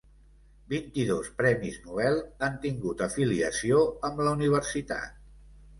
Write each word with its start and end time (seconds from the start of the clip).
Vint-i-dos 0.71 1.29
premis 1.41 1.77
Nobel 1.85 2.19
han 2.47 2.59
tingut 2.67 3.07
afiliació 3.11 3.87
amb 4.11 4.27
la 4.27 4.35
universitat. 4.41 5.21